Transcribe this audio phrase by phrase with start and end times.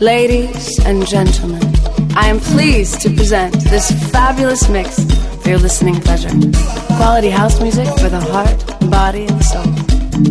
[0.00, 1.62] Ladies and gentlemen,
[2.16, 4.98] I am pleased to present this fabulous mix
[5.40, 6.30] for your listening pleasure.
[6.96, 9.64] Quality house music for the heart, body, and soul.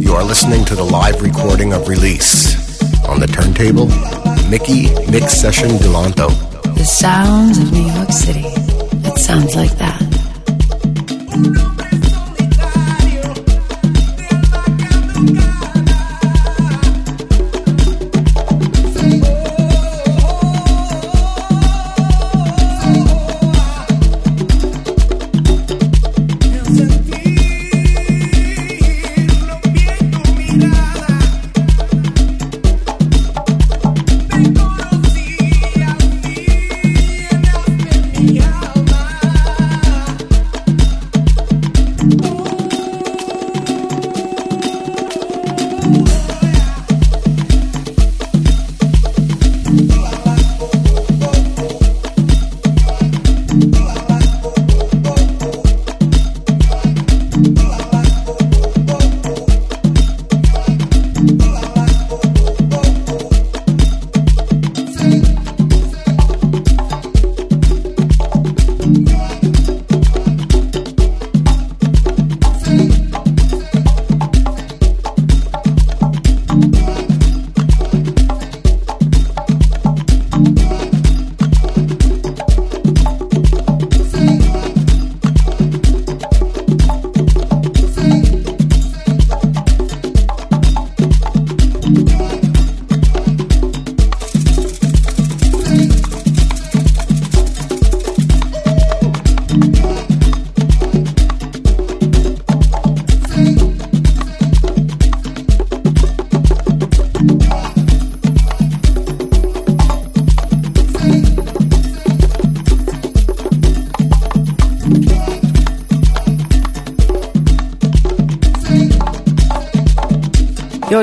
[0.02, 2.54] You are listening to the live recording of Release.
[3.06, 3.88] On the turntable,
[4.50, 6.28] Mickey Mix Session Delanto.
[6.76, 8.44] The sounds of New York City.
[8.44, 10.13] It sounds like that.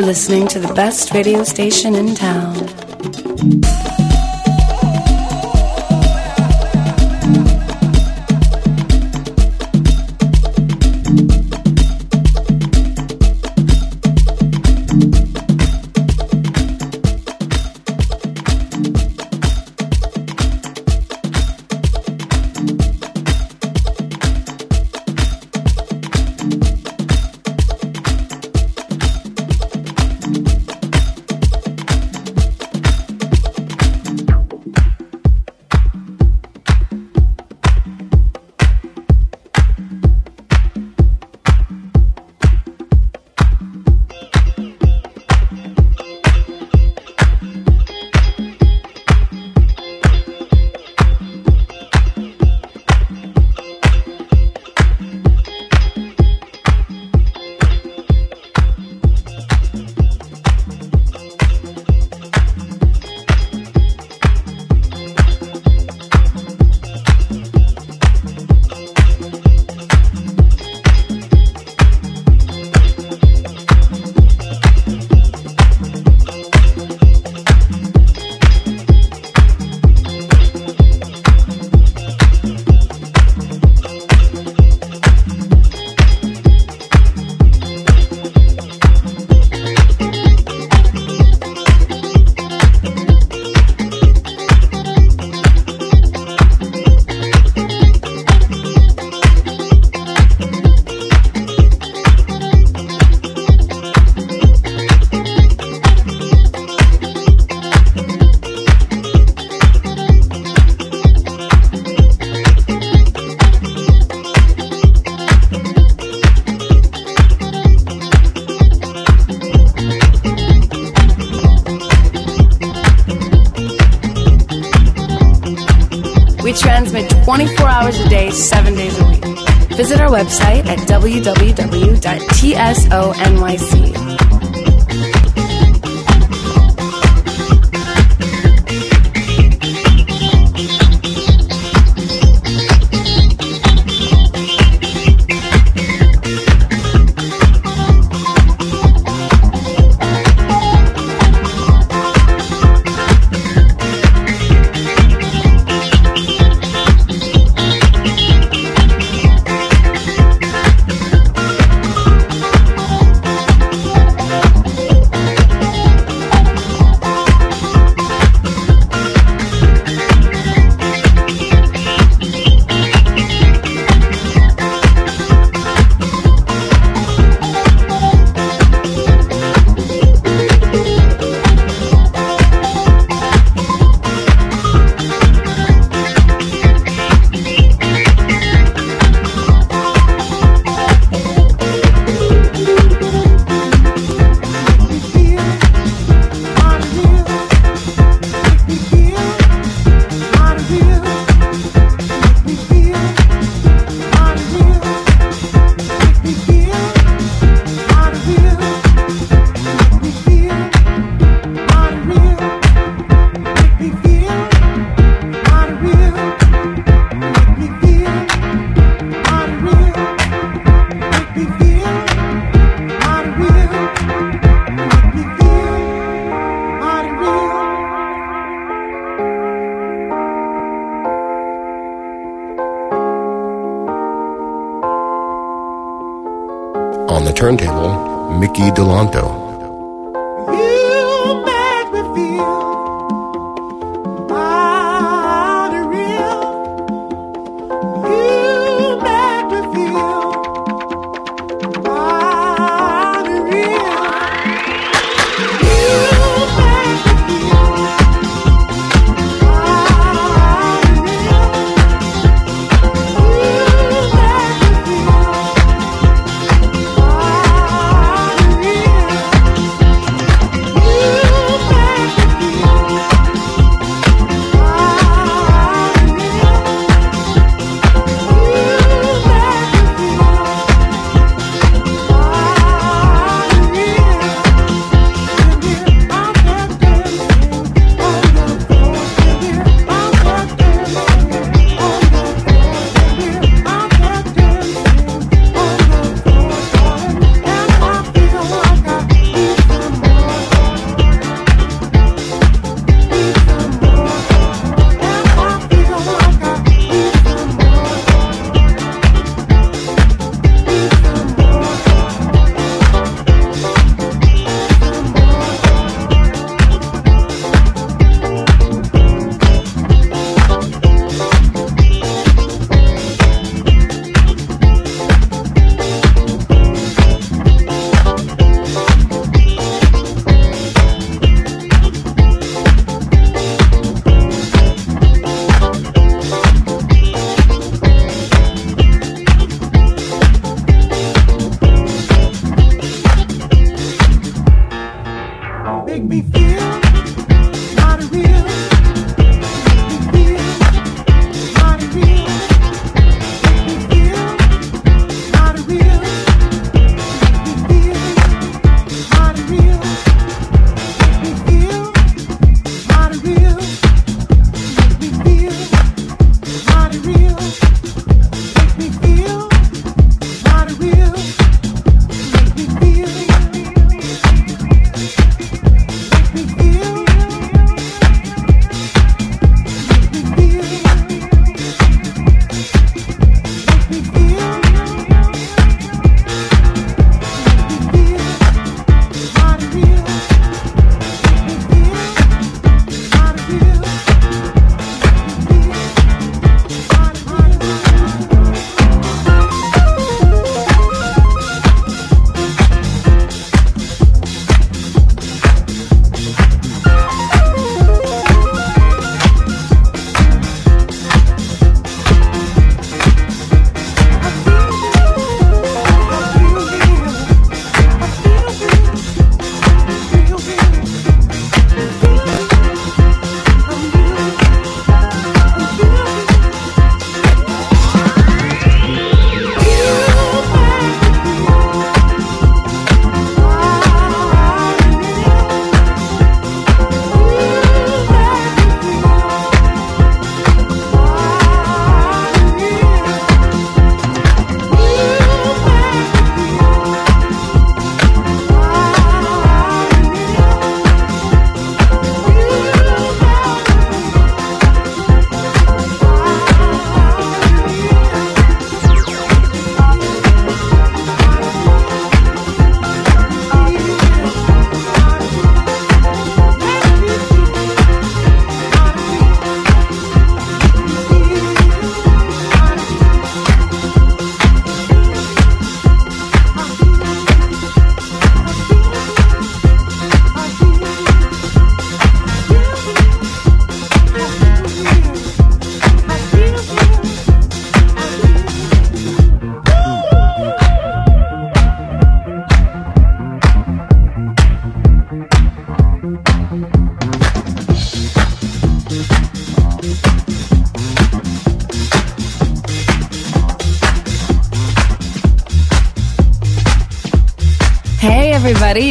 [0.00, 3.79] You're listening to the best radio station in town.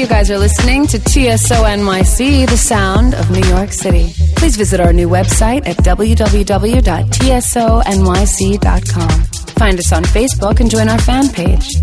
[0.09, 4.11] Guys are listening to TSO NYC, the sound of New York City.
[4.35, 6.83] Please visit our new website at www.tsonyc.com.
[9.59, 11.78] Find us on Facebook and join our fan page.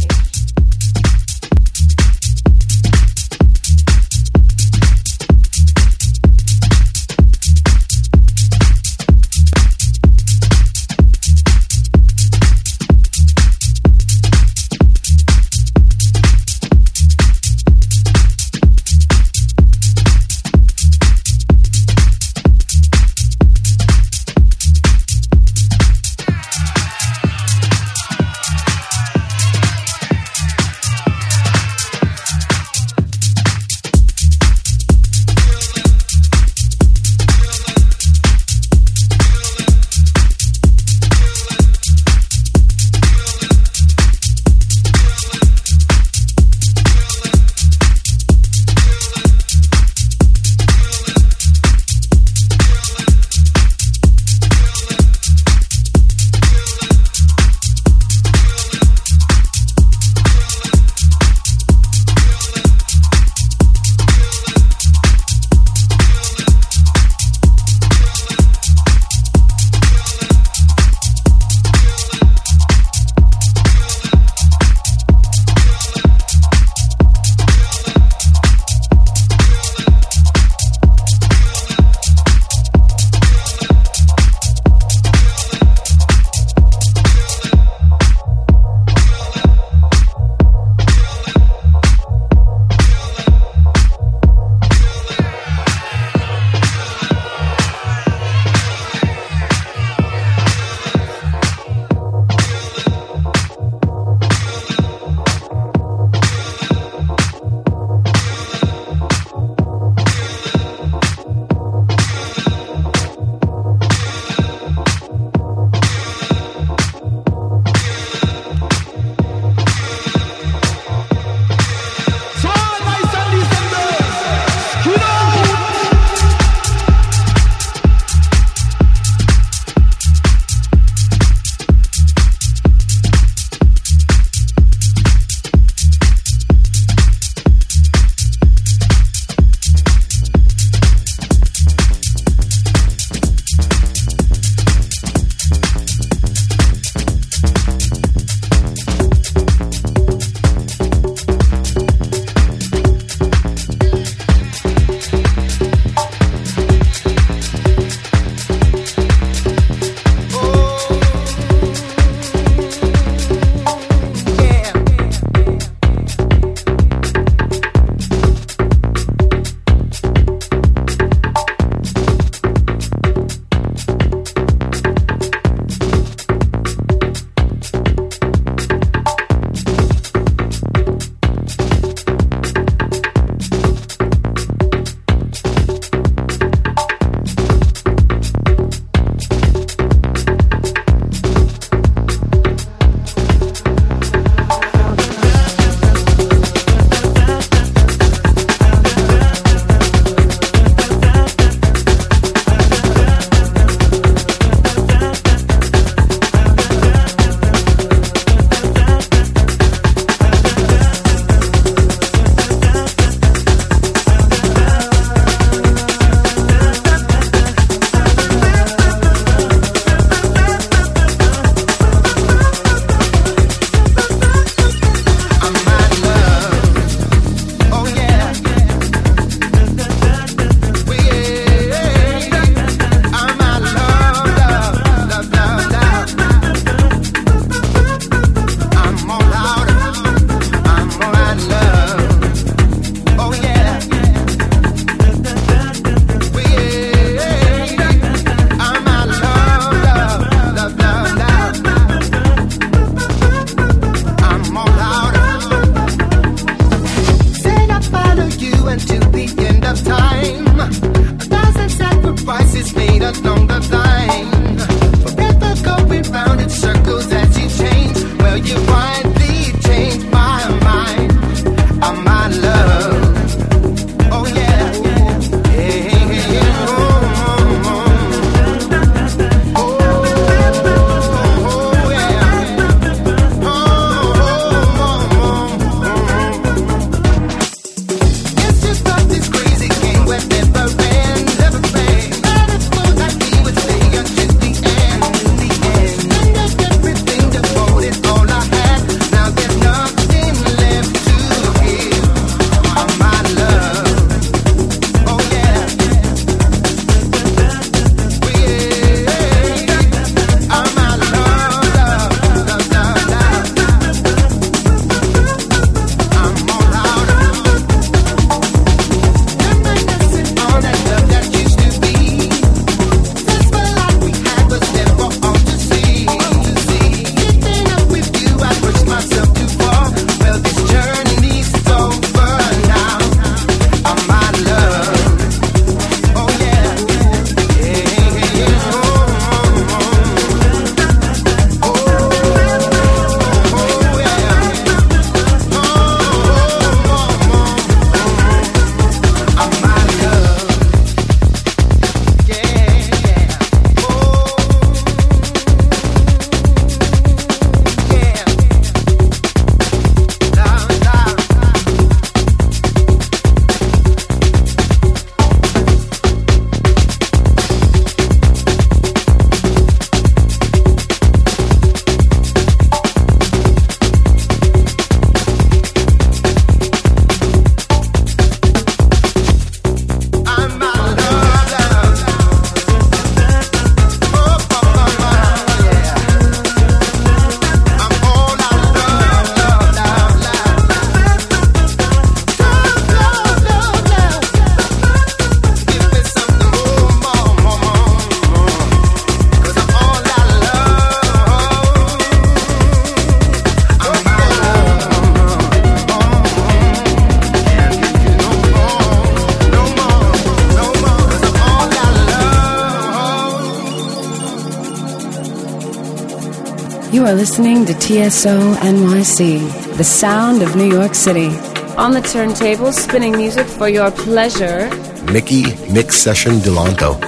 [417.06, 421.28] Are listening to TSO NYC, the sound of New York City.
[421.76, 424.68] On the turntable, spinning music for your pleasure.
[425.12, 426.98] Mickey Mix Session Delanto.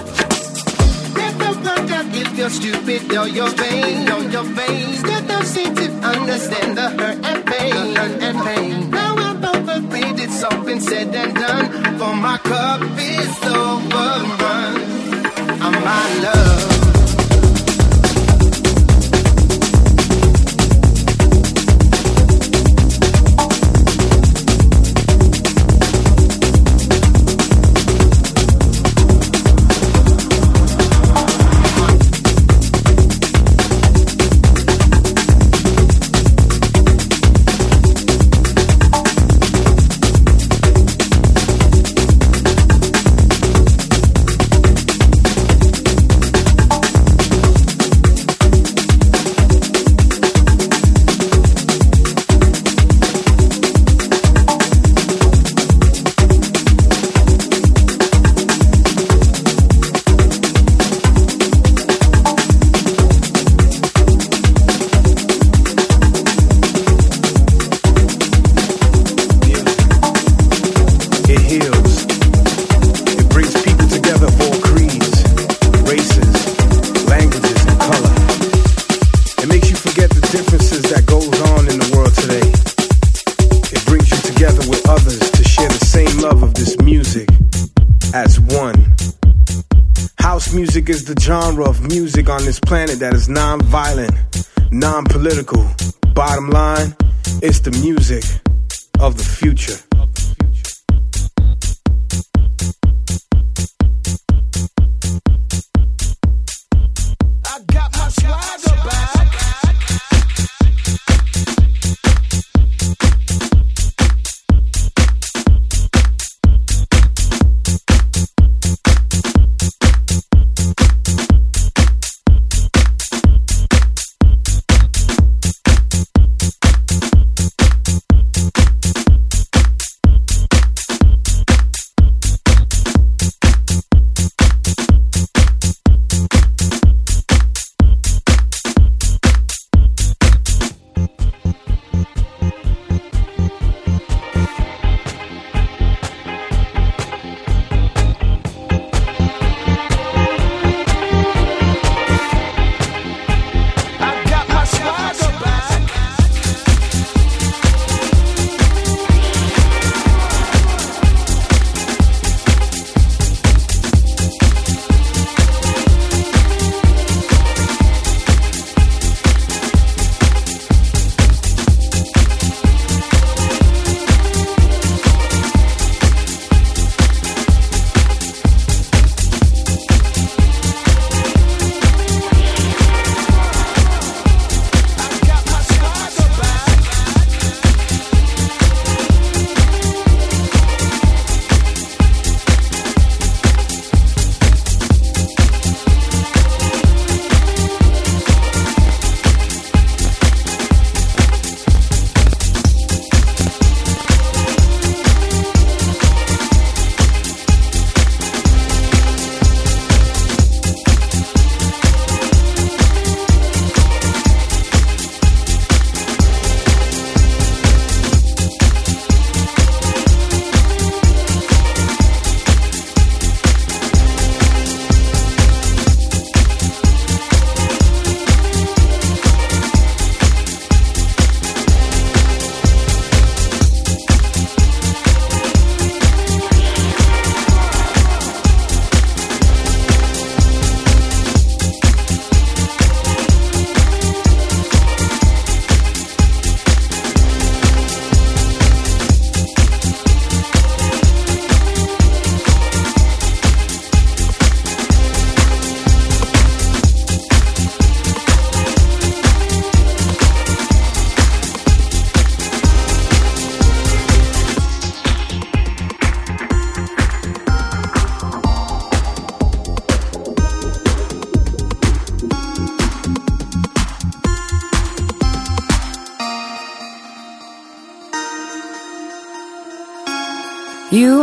[2.20, 6.90] If you're stupid or you're vain, or you're vain, still don't seem to understand the
[6.90, 8.90] hurt and pain, hurt and pain.
[8.90, 11.98] Now I'm overrated, it's all been said and done.
[11.98, 12.97] For my cup
[93.08, 93.67] that is non-violent,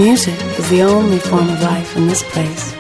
[0.06, 2.75] Music is the only form of life in this place.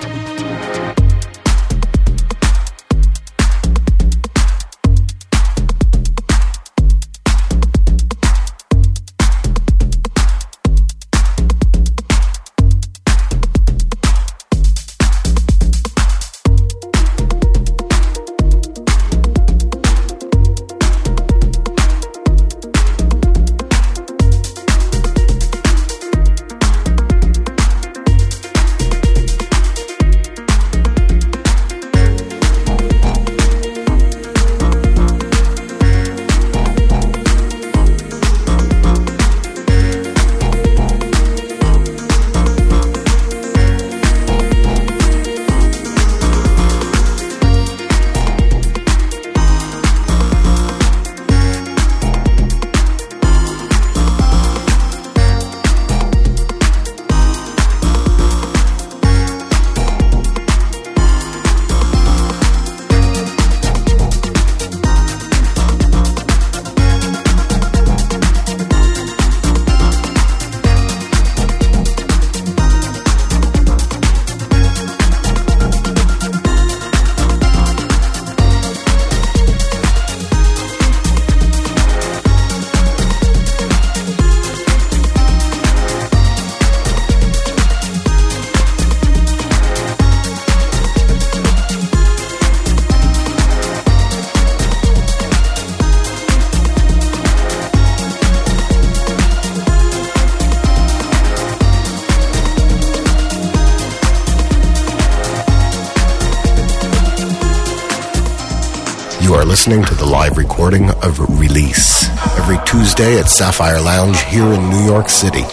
[109.67, 114.85] Listening to the live recording of Release every Tuesday at Sapphire Lounge here in New
[114.85, 115.43] York City.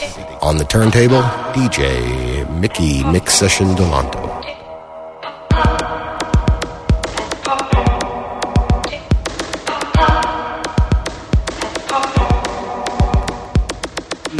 [0.42, 1.22] On the turntable,
[1.54, 4.20] DJ Mickey Mix Session Delanto.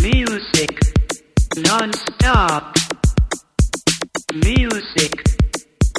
[0.02, 0.80] Music
[1.56, 2.76] non-stop.
[4.35, 5.14] Music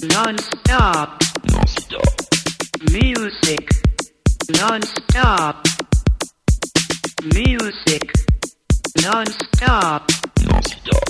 [0.03, 1.32] non-stop.
[2.91, 3.69] Music.
[4.59, 5.67] Non-stop.
[7.33, 8.11] Music.
[9.01, 10.05] Non-stop.
[10.41, 11.03] Non-stop.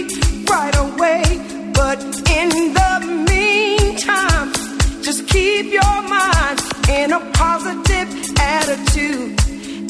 [0.00, 1.22] right away.
[1.74, 1.98] But
[2.38, 2.92] in the
[3.30, 4.52] meantime,
[5.02, 9.38] just keep your mind in a positive attitude.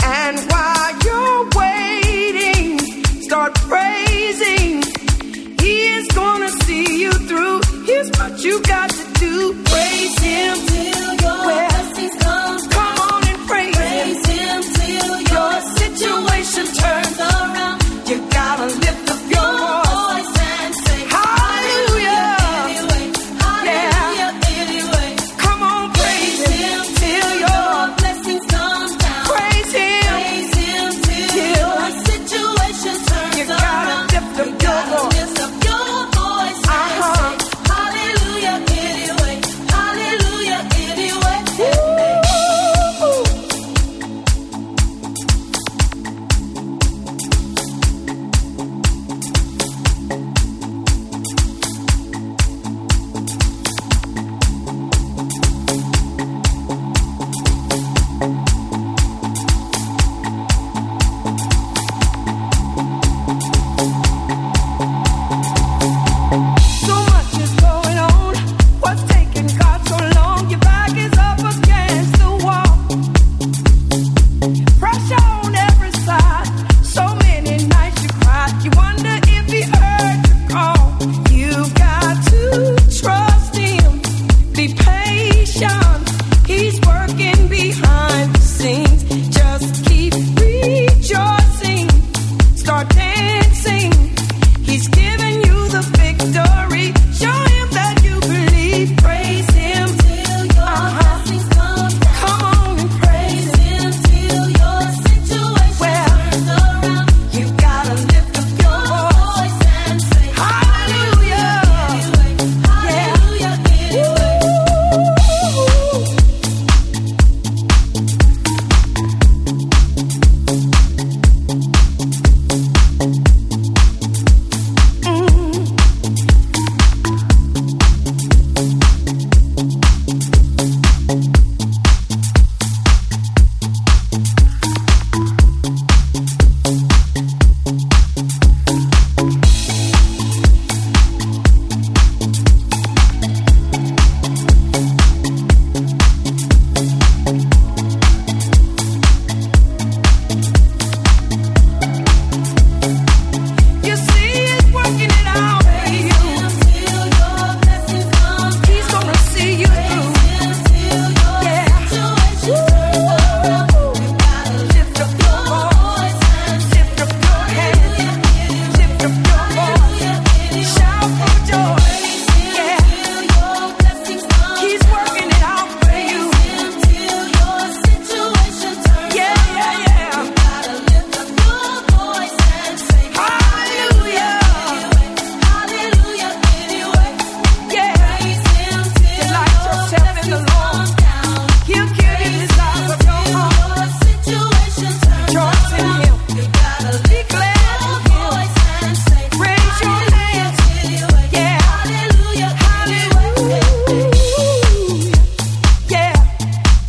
[0.04, 2.78] And while you're waiting,
[3.26, 4.82] start praising.
[5.62, 7.60] He is gonna see you through.
[7.86, 9.34] Here's what you got to do:
[9.70, 12.58] praise Him till your blessings come.
[12.76, 14.62] Come on and praise, Him.
[14.78, 17.78] Till your, situation turns around.
[18.08, 19.81] You gotta lift up your.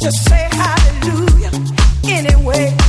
[0.03, 1.51] Just say hallelujah
[2.03, 2.82] anyway.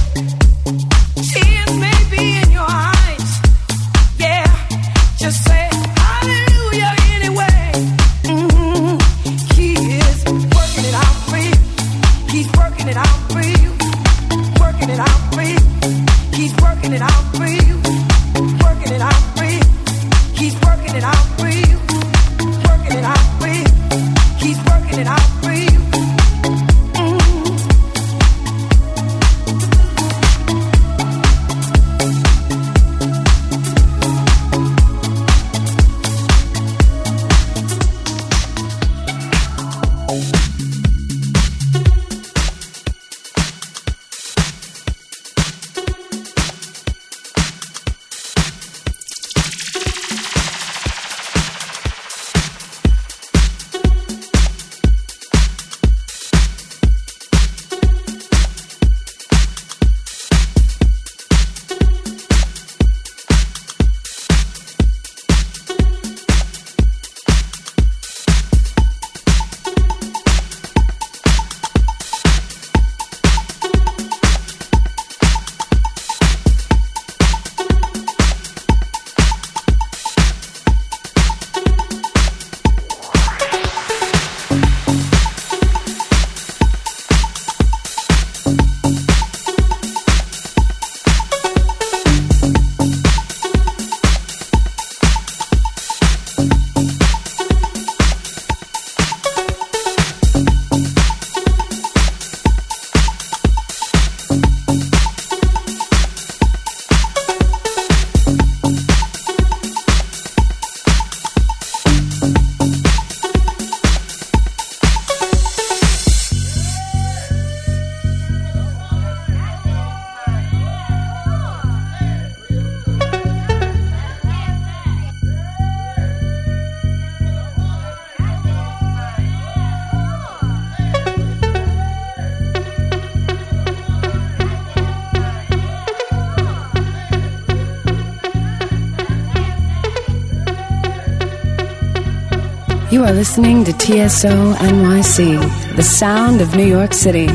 [143.15, 147.29] Listening to TSO NYC, the sound of New York City.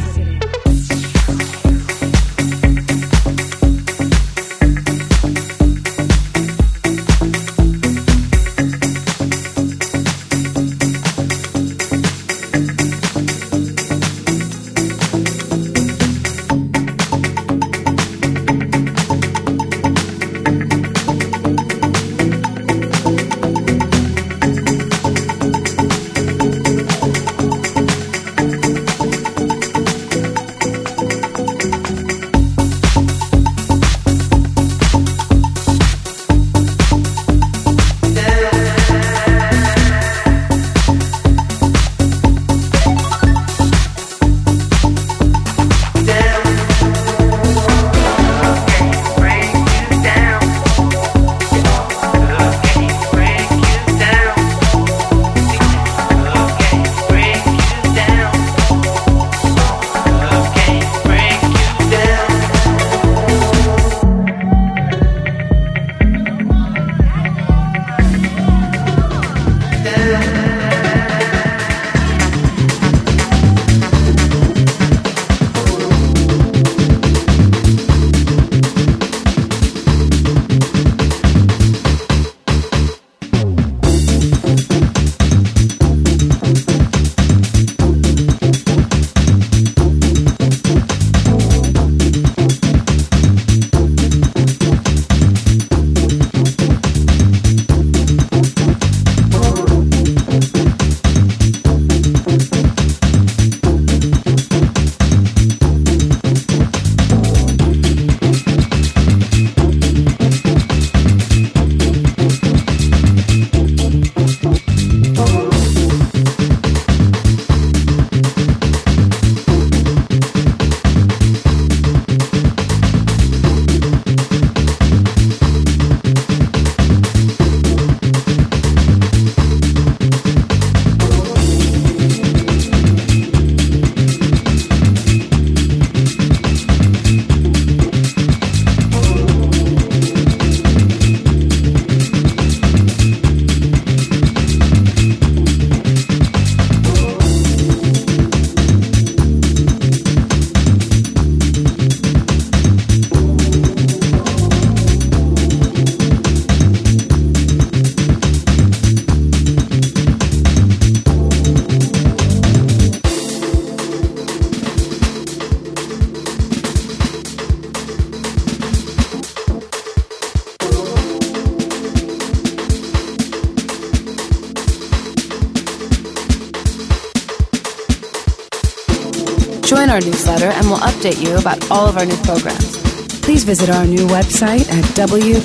[179.69, 182.75] Join our newsletter and we'll update you about all of our new programs.
[183.21, 185.39] Please visit our new website at www.tsonyc.com.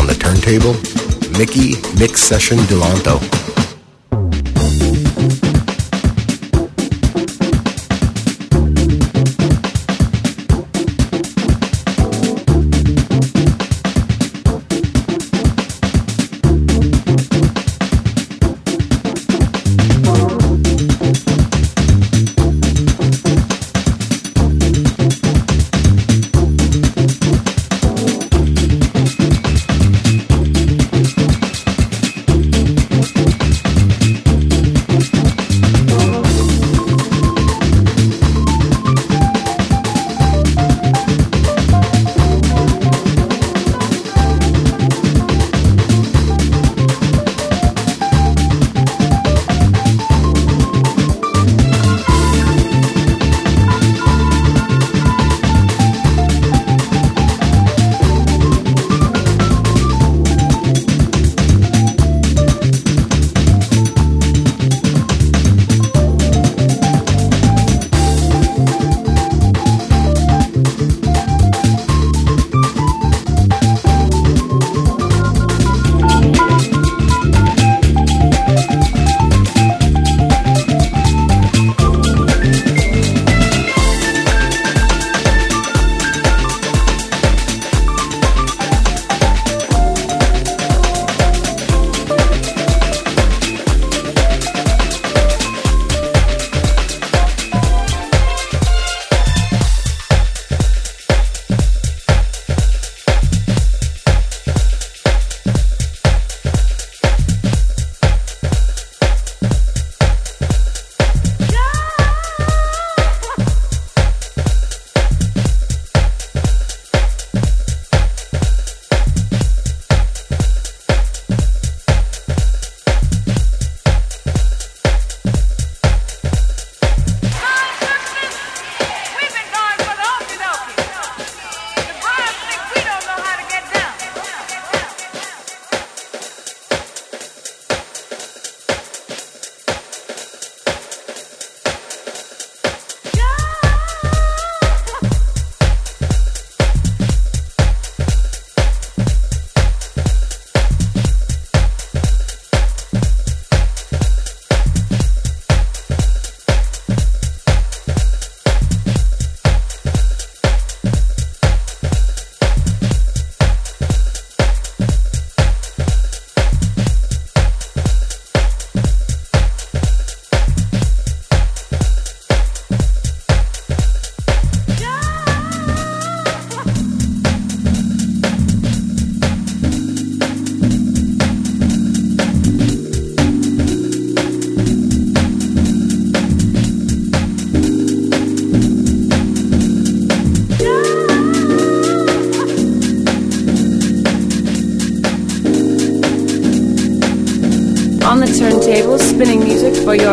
[0.00, 0.72] On the turntable,
[1.38, 3.41] Mickey Mix Session Delanto.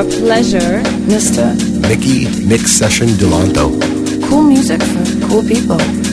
[0.03, 1.55] Your pleasure, Mr.
[1.81, 3.69] Mickey Mix Session Delanto.
[4.29, 6.08] Cool music for cool people.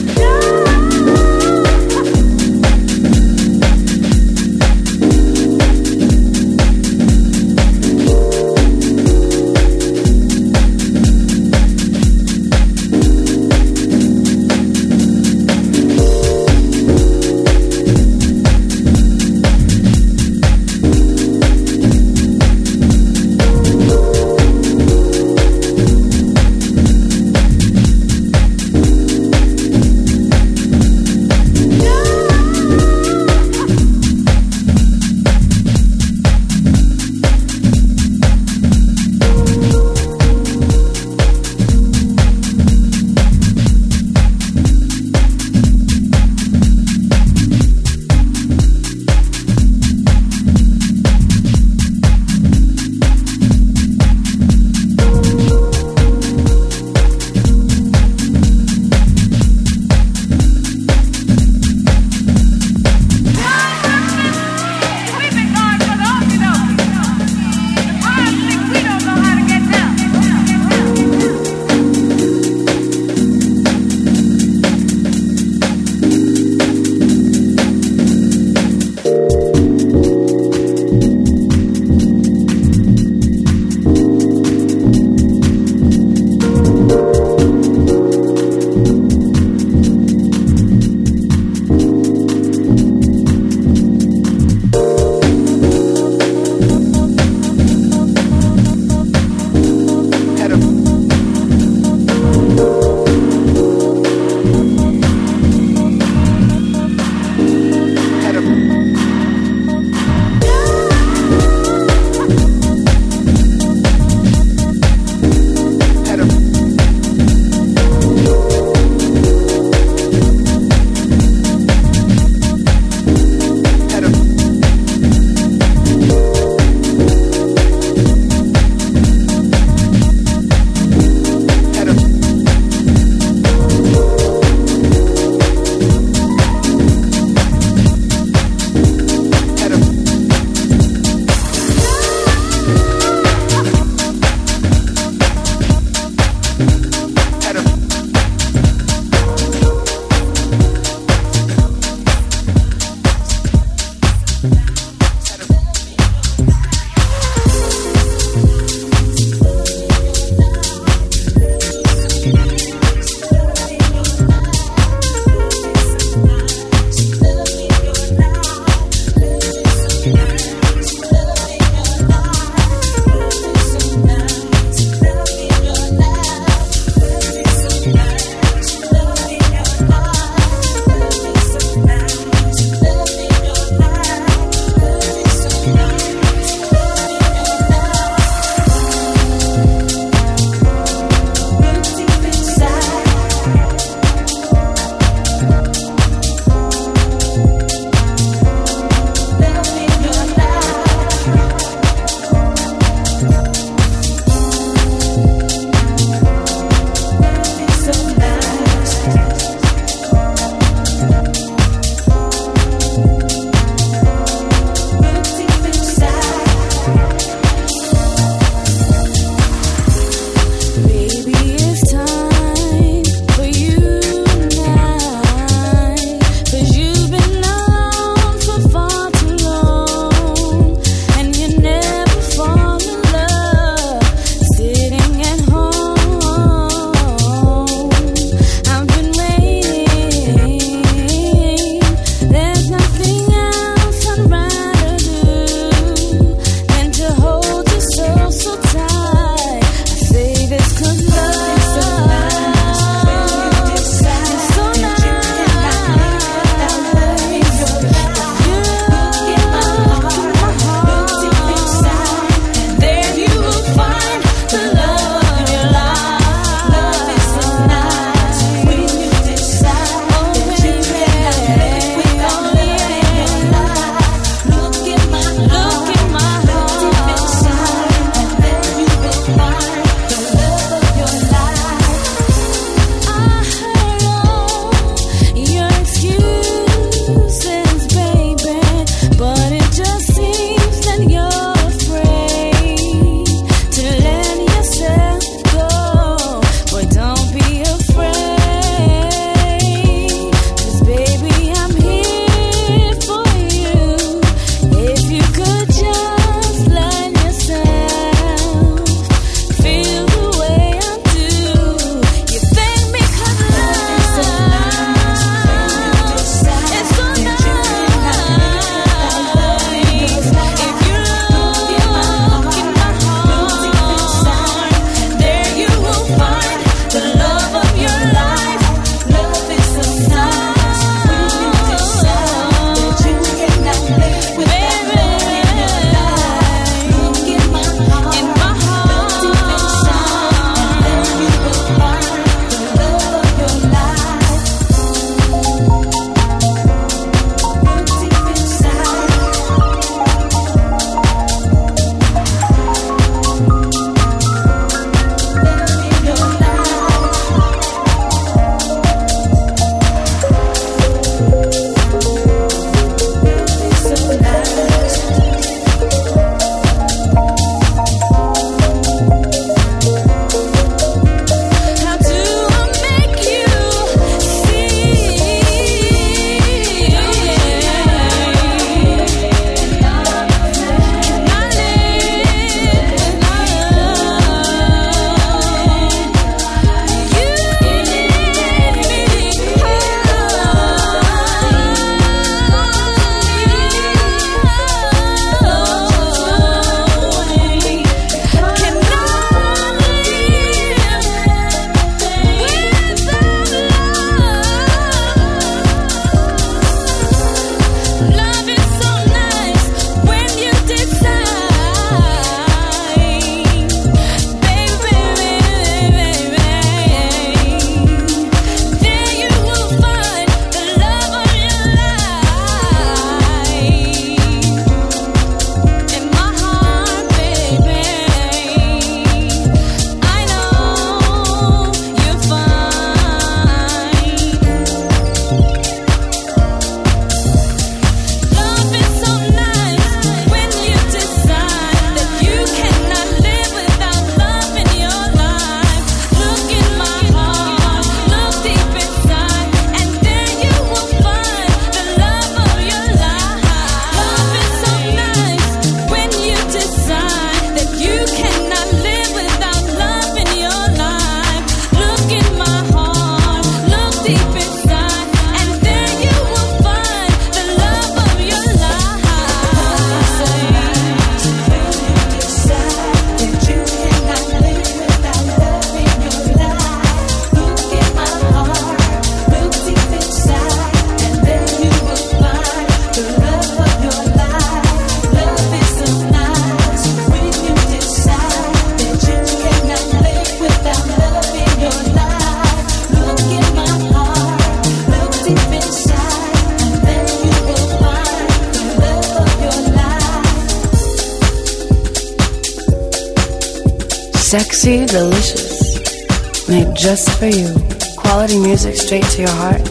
[504.67, 506.49] Delicious.
[506.49, 507.55] Made just for you.
[507.95, 509.61] Quality music straight to your heart,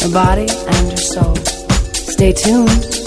[0.00, 1.36] your body, and your soul.
[1.92, 3.01] Stay tuned.